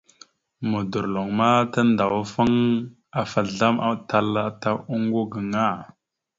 [0.69, 2.51] Modorloŋ ma tandawafaŋ
[3.21, 5.65] afa azlam atal ata oŋgo gaŋa.